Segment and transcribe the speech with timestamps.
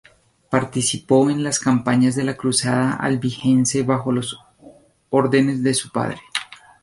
[0.49, 4.35] Participó en las campañas de la cruzada albigense bajo los
[5.11, 6.19] órdenes de su padre.